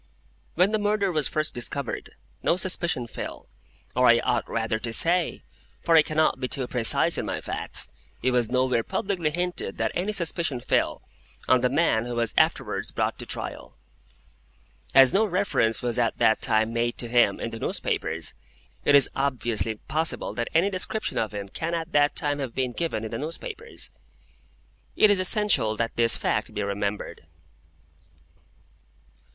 When 0.55 0.71
the 0.71 0.79
murder 0.79 1.11
was 1.11 1.27
first 1.27 1.53
discovered, 1.53 2.09
no 2.41 2.57
suspicion 2.57 3.05
fell—or 3.05 4.07
I 4.07 4.17
ought 4.23 4.49
rather 4.49 4.79
to 4.79 4.91
say, 4.91 5.43
for 5.83 5.95
I 5.95 6.01
cannot 6.01 6.39
be 6.39 6.47
too 6.47 6.65
precise 6.65 7.19
in 7.19 7.25
my 7.27 7.39
facts, 7.39 7.87
it 8.23 8.31
was 8.31 8.49
nowhere 8.49 8.81
publicly 8.81 9.29
hinted 9.29 9.77
that 9.77 9.91
any 9.93 10.11
suspicion 10.11 10.59
fell—on 10.59 11.61
the 11.61 11.69
man 11.69 12.05
who 12.05 12.15
was 12.15 12.33
afterwards 12.35 12.89
brought 12.89 13.19
to 13.19 13.27
trial. 13.27 13.77
As 14.95 15.13
no 15.13 15.23
reference 15.23 15.83
was 15.83 15.99
at 15.99 16.17
that 16.17 16.41
time 16.41 16.73
made 16.73 16.97
to 16.97 17.07
him 17.07 17.39
in 17.39 17.51
the 17.51 17.59
newspapers, 17.59 18.33
it 18.83 18.95
is 18.95 19.07
obviously 19.15 19.73
impossible 19.73 20.33
that 20.33 20.49
any 20.55 20.71
description 20.71 21.19
of 21.19 21.31
him 21.31 21.47
can 21.47 21.75
at 21.75 21.91
that 21.91 22.15
time 22.15 22.39
have 22.39 22.55
been 22.55 22.71
given 22.71 23.03
in 23.03 23.11
the 23.11 23.19
newspapers. 23.19 23.91
It 24.95 25.11
is 25.11 25.19
essential 25.19 25.75
that 25.77 25.95
this 25.95 26.17
fact 26.17 26.55
be 26.55 26.63
remembered. 26.63 27.27